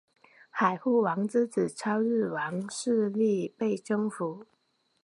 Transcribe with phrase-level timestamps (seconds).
[0.49, 4.47] 海护王之子超日王势力被征服。